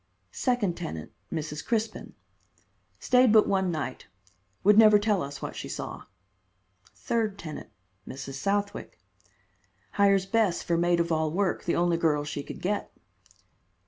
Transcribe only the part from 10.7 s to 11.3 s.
maid of all